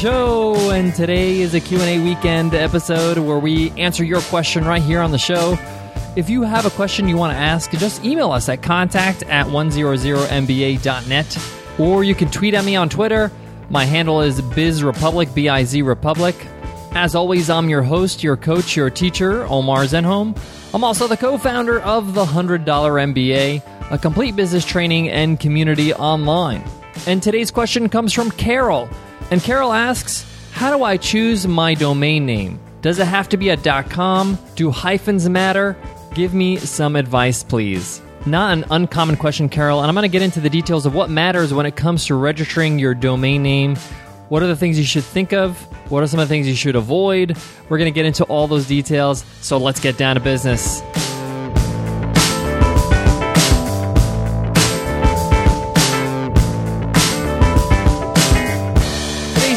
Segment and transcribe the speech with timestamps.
[0.00, 5.02] show, and today is a Q&A weekend episode where we answer your question right here
[5.02, 5.58] on the show.
[6.16, 9.44] If you have a question you want to ask, just email us at contact at
[9.44, 11.38] 100mba.net,
[11.78, 13.30] or you can tweet at me on Twitter.
[13.68, 16.34] My handle is BizRepublic, B-I-Z Republic.
[16.92, 20.34] As always, I'm your host, your coach, your teacher, Omar Zenhom.
[20.72, 26.64] I'm also the co-founder of the $100 MBA, a complete business training and community online.
[27.06, 28.88] And today's question comes from Carol.
[29.30, 32.58] And Carol asks, How do I choose my domain name?
[32.82, 34.38] Does it have to be a .com?
[34.56, 35.76] Do hyphens matter?
[36.14, 38.02] Give me some advice, please.
[38.26, 41.08] Not an uncommon question, Carol, and I'm going to get into the details of what
[41.08, 43.76] matters when it comes to registering your domain name.
[44.28, 45.58] What are the things you should think of?
[45.90, 47.38] What are some of the things you should avoid?
[47.68, 50.82] We're going to get into all those details, so let's get down to business.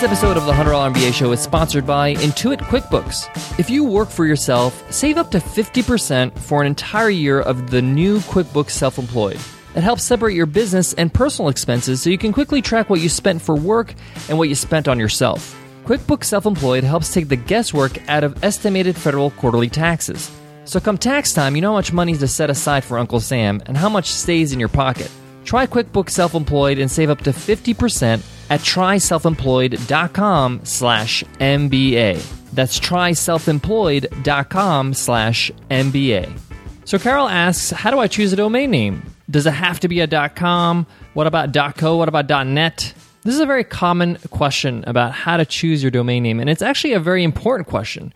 [0.00, 3.58] Today's episode of the $100 MBA Show is sponsored by Intuit QuickBooks.
[3.58, 7.82] If you work for yourself, save up to 50% for an entire year of the
[7.82, 9.38] new QuickBooks Self Employed.
[9.74, 13.10] It helps separate your business and personal expenses so you can quickly track what you
[13.10, 13.92] spent for work
[14.30, 15.54] and what you spent on yourself.
[15.84, 20.30] QuickBooks Self Employed helps take the guesswork out of estimated federal quarterly taxes.
[20.64, 23.60] So, come tax time, you know how much money to set aside for Uncle Sam
[23.66, 25.10] and how much stays in your pocket.
[25.44, 32.22] Try QuickBooks Self Employed and save up to 50% at tryselfemployed.com slash MBA.
[32.52, 36.38] That's tryselfemployed.com slash MBA.
[36.84, 39.02] So Carol asks, how do I choose a domain name?
[39.30, 40.86] Does it have to be a .com?
[41.14, 41.96] What about .co?
[41.96, 42.94] What about .net?
[43.22, 46.62] This is a very common question about how to choose your domain name, and it's
[46.62, 48.14] actually a very important question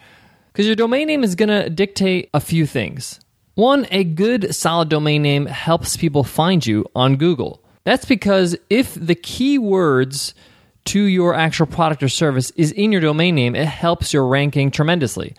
[0.53, 3.21] because your domain name is going to dictate a few things.
[3.55, 7.63] One, a good solid domain name helps people find you on Google.
[7.85, 10.33] That's because if the keywords
[10.87, 14.71] to your actual product or service is in your domain name, it helps your ranking
[14.71, 15.35] tremendously.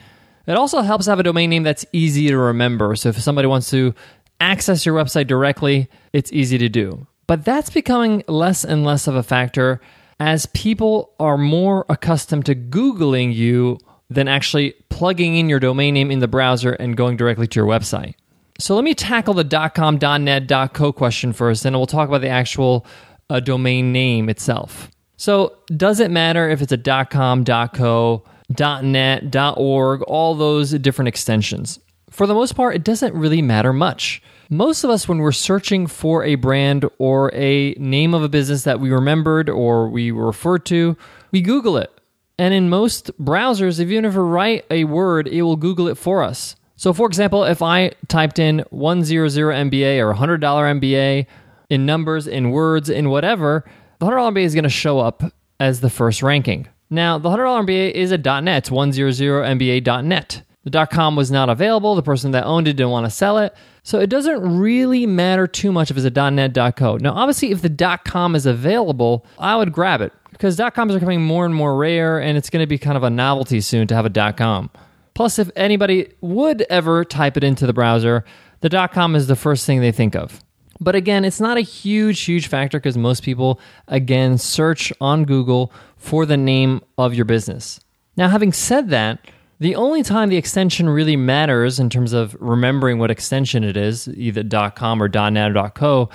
[0.48, 2.96] It also helps have a domain name that's easy to remember.
[2.96, 3.94] So if somebody wants to
[4.40, 7.08] access your website directly, it's easy to do.
[7.28, 9.82] But that's becoming less and less of a factor
[10.20, 13.80] as people are more accustomed to Googling you
[14.10, 17.68] than actually plugging in your domain name in the browser and going directly to your
[17.68, 18.14] website.
[18.58, 22.30] So let me tackle the .com, .net, .co question first, and we'll talk about the
[22.30, 22.86] actual
[23.30, 24.90] uh, domain name itself.
[25.18, 28.24] So does it matter if it's a .com, .co,
[28.58, 31.80] .net, .org, all those different extensions?
[32.10, 34.22] For the most part, it doesn't really matter much.
[34.50, 38.64] Most of us, when we're searching for a brand or a name of a business
[38.64, 40.96] that we remembered or we refer to,
[41.32, 41.92] we Google it.
[42.38, 46.22] And in most browsers, if you never write a word, it will Google it for
[46.22, 46.56] us.
[46.76, 49.32] So, for example, if I typed in 100
[49.72, 51.26] MBA or $100 MBA
[51.70, 53.64] in numbers, in words, in whatever,
[54.00, 55.24] the $100 MBA is going to show up
[55.60, 56.68] as the first ranking.
[56.90, 60.42] Now, the $100 MBA is a .net, 100MBA.net.
[60.66, 61.96] The .com was not available.
[61.96, 63.56] The person that owned it didn't want to sell it.
[63.84, 66.98] So it doesn't really matter too much if it's a .net, .co.
[66.98, 71.22] Now, obviously, if the .com is available, I would grab it because .coms are becoming
[71.22, 73.96] more and more rare, and it's going to be kind of a novelty soon to
[73.96, 74.72] have a .com.
[75.16, 78.24] Plus, if anybody would ever type it into the browser,
[78.60, 80.42] the .com is the first thing they think of.
[80.80, 85.72] But again, it's not a huge, huge factor because most people, again, search on Google
[85.96, 87.80] for the name of your business.
[88.18, 89.26] Now, having said that,
[89.60, 94.10] the only time the extension really matters in terms of remembering what extension it is,
[94.10, 96.10] either .com or .net or .co,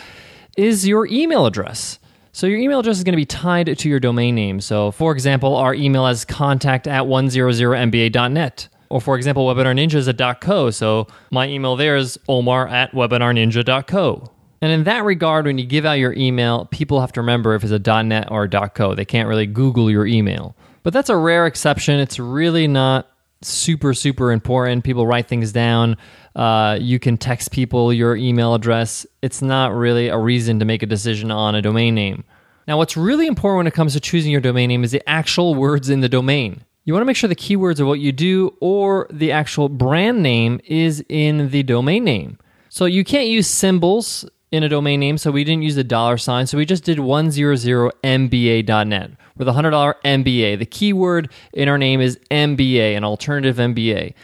[0.58, 1.98] is your email address.
[2.32, 4.60] So your email address is going to be tied to your domain name.
[4.60, 8.68] So, for example, our email is contact at 100mba.net.
[8.90, 10.70] Or, for example, Webinar Ninja is a .co.
[10.70, 14.30] So my email there is omar at webinarninja.co.
[14.62, 17.64] And in that regard, when you give out your email, people have to remember if
[17.64, 18.94] it's a .net or a .co.
[18.94, 20.54] They can't really Google your email.
[20.82, 21.98] But that's a rare exception.
[22.00, 23.08] It's really not
[23.42, 24.84] super, super important.
[24.84, 25.96] People write things down.
[26.34, 29.06] Uh, you can text people your email address.
[29.22, 32.24] It's not really a reason to make a decision on a domain name.
[32.68, 35.54] Now, what's really important when it comes to choosing your domain name is the actual
[35.54, 36.64] words in the domain.
[36.84, 40.22] You want to make sure the keywords of what you do or the actual brand
[40.22, 42.38] name is in the domain name.
[42.70, 46.16] So you can't use symbols in a domain name, so we didn't use the dollar
[46.16, 46.46] sign.
[46.46, 50.58] So we just did 100mba.net with a $100 MBA.
[50.58, 54.14] The keyword in our name is MBA, an alternative MBA.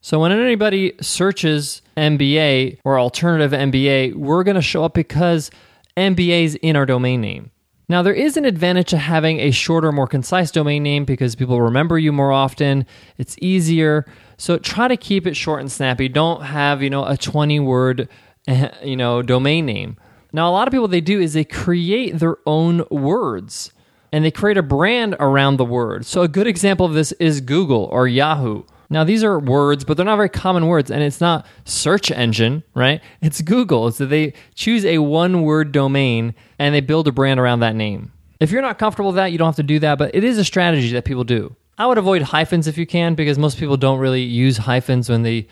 [0.00, 5.50] So when anybody searches MBA or alternative MBA, we're going to show up because
[5.96, 7.50] MBA is in our domain name.
[7.88, 11.60] Now, there is an advantage to having a shorter, more concise domain name because people
[11.60, 12.84] remember you more often.
[13.16, 14.06] It's easier.
[14.38, 16.08] So try to keep it short and snappy.
[16.08, 18.08] Don't have, you know, a 20 word,
[18.48, 19.96] eh, you know, domain name.
[20.32, 23.72] Now, a lot of people they do is they create their own words.
[24.12, 26.06] and they create a brand around the word.
[26.06, 28.62] So, a good example of this is Google or Yahoo.
[28.88, 32.62] Now, these are words, but they're not very common words, and it's not search engine,
[32.74, 33.00] right?
[33.20, 33.90] It's Google.
[33.90, 38.12] So, they choose a one word domain and they build a brand around that name.
[38.38, 40.38] If you're not comfortable with that, you don't have to do that, but it is
[40.38, 41.56] a strategy that people do.
[41.78, 45.22] I would avoid hyphens if you can because most people don't really use hyphens when
[45.22, 45.46] they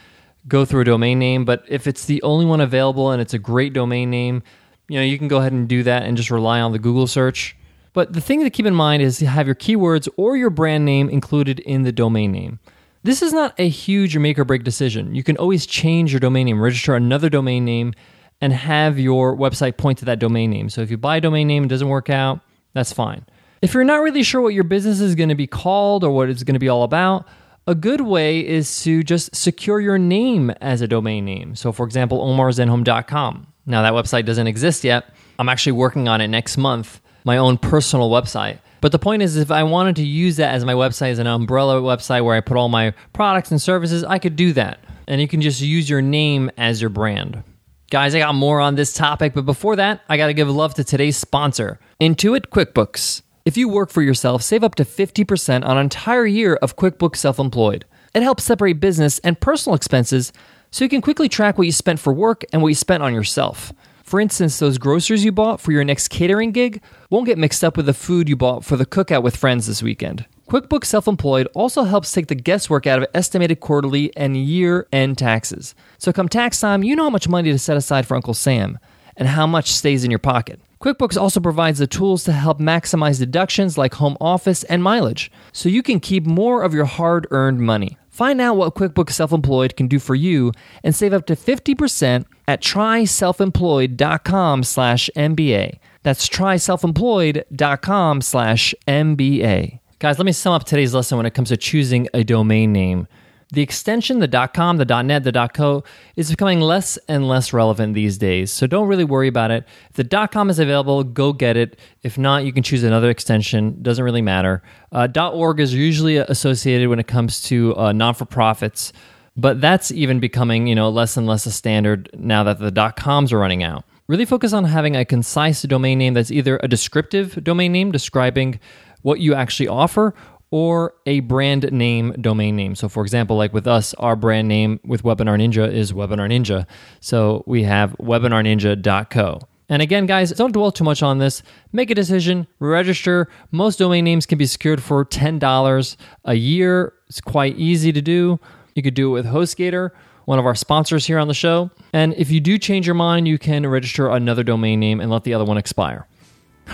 [0.48, 1.44] go through a domain name.
[1.44, 4.42] But if it's the only one available and it's a great domain name,
[4.88, 7.06] you know, you can go ahead and do that and just rely on the Google
[7.06, 7.56] search.
[7.92, 10.84] But the thing to keep in mind is to have your keywords or your brand
[10.84, 12.58] name included in the domain name.
[13.04, 15.14] This is not a huge make or break decision.
[15.14, 17.92] You can always change your domain name, register another domain name,
[18.40, 20.70] and have your website point to that domain name.
[20.70, 22.40] So if you buy a domain name and it doesn't work out,
[22.72, 23.26] that's fine.
[23.60, 26.30] If you're not really sure what your business is going to be called or what
[26.30, 27.28] it's going to be all about,
[27.66, 31.56] a good way is to just secure your name as a domain name.
[31.56, 33.46] So, for example, omarzenhom.com.
[33.66, 35.04] Now, that website doesn't exist yet.
[35.38, 38.58] I'm actually working on it next month, my own personal website.
[38.84, 41.26] But the point is, if I wanted to use that as my website, as an
[41.26, 44.78] umbrella website where I put all my products and services, I could do that.
[45.08, 47.42] And you can just use your name as your brand.
[47.90, 50.74] Guys, I got more on this topic, but before that, I got to give love
[50.74, 53.22] to today's sponsor, Intuit QuickBooks.
[53.46, 57.16] If you work for yourself, save up to 50% on an entire year of QuickBooks
[57.16, 57.86] Self Employed.
[58.14, 60.30] It helps separate business and personal expenses
[60.70, 63.14] so you can quickly track what you spent for work and what you spent on
[63.14, 63.72] yourself.
[64.04, 67.74] For instance, those groceries you bought for your next catering gig won't get mixed up
[67.74, 70.26] with the food you bought for the cookout with friends this weekend.
[70.50, 75.16] QuickBooks Self Employed also helps take the guesswork out of estimated quarterly and year end
[75.16, 75.74] taxes.
[75.96, 78.78] So come tax time, you know how much money to set aside for Uncle Sam
[79.16, 80.60] and how much stays in your pocket.
[80.82, 85.70] QuickBooks also provides the tools to help maximize deductions like home office and mileage, so
[85.70, 87.96] you can keep more of your hard earned money.
[88.14, 90.52] Find out what QuickBooks Self Employed can do for you
[90.84, 95.80] and save up to 50% at tryselfemployed.com slash MBA.
[96.04, 99.80] That's tryselfemployed.com slash MBA.
[99.98, 103.08] Guys, let me sum up today's lesson when it comes to choosing a domain name.
[103.52, 105.84] The extension, the .com, the .net, the .co,
[106.16, 108.50] is becoming less and less relevant these days.
[108.50, 109.64] So don't really worry about it.
[109.90, 111.78] If the .com is available, go get it.
[112.02, 113.80] If not, you can choose another extension.
[113.82, 114.62] Doesn't really matter.
[114.90, 118.92] Uh, .org is usually associated when it comes to uh, non-for-profits,
[119.36, 123.32] but that's even becoming you know less and less a standard now that the .coms
[123.32, 123.84] are running out.
[124.06, 128.60] Really focus on having a concise domain name that's either a descriptive domain name describing
[129.02, 130.14] what you actually offer
[130.54, 132.76] or a brand name domain name.
[132.76, 136.64] So, for example, like with us, our brand name with Webinar Ninja is Webinar Ninja.
[137.00, 139.40] So we have webinarninja.co.
[139.68, 141.42] And again, guys, don't dwell too much on this.
[141.72, 143.28] Make a decision, register.
[143.50, 146.92] Most domain names can be secured for $10 a year.
[147.08, 148.38] It's quite easy to do.
[148.76, 149.90] You could do it with HostGator,
[150.26, 151.72] one of our sponsors here on the show.
[151.92, 155.24] And if you do change your mind, you can register another domain name and let
[155.24, 156.06] the other one expire.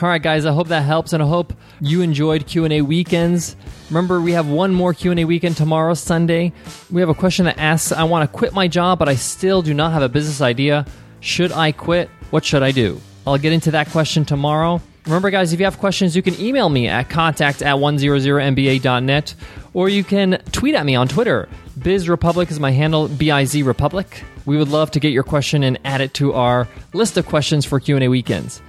[0.03, 0.47] All right, guys.
[0.47, 3.55] I hope that helps, and I hope you enjoyed Q and A weekends.
[3.91, 6.53] Remember, we have one more Q and A weekend tomorrow, Sunday.
[6.91, 9.61] We have a question that asks, "I want to quit my job, but I still
[9.61, 10.87] do not have a business idea.
[11.21, 12.09] Should I quit?
[12.31, 14.81] What should I do?" I'll get into that question tomorrow.
[15.05, 19.35] Remember, guys, if you have questions, you can email me at contact at 100mba.net
[19.75, 21.49] or you can tweet at me on Twitter.
[21.83, 24.25] Biz Republic is my handle, B-I-Z Republic.
[24.45, 27.65] We would love to get your question and add it to our list of questions
[27.65, 28.61] for Q&A weekends.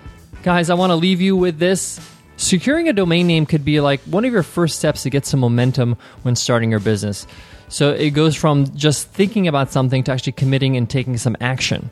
[0.44, 2.00] Guys, I want to leave you with this.
[2.36, 5.40] Securing a domain name could be like one of your first steps to get some
[5.40, 7.28] momentum when starting your business.
[7.68, 11.92] So it goes from just thinking about something to actually committing and taking some action.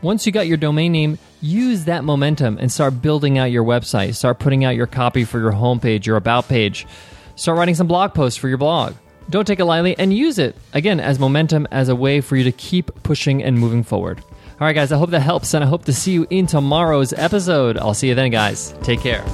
[0.00, 4.14] Once you got your domain name, use that momentum and start building out your website.
[4.14, 6.86] Start putting out your copy for your homepage, your about page.
[7.36, 8.94] Start writing some blog posts for your blog.
[9.28, 12.44] Don't take it lightly and use it, again, as momentum, as a way for you
[12.44, 14.24] to keep pushing and moving forward.
[14.60, 17.14] All right, guys, I hope that helps, and I hope to see you in tomorrow's
[17.14, 17.78] episode.
[17.78, 18.74] I'll see you then, guys.
[18.82, 19.24] Take care.